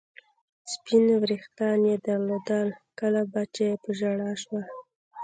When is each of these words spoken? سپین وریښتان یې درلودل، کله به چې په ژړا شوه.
سپین 0.73 1.05
وریښتان 1.21 1.79
یې 1.89 1.95
درلودل، 2.05 2.67
کله 2.99 3.21
به 3.31 3.41
چې 3.55 3.65
په 3.83 3.89
ژړا 3.99 4.31
شوه. 4.43 4.61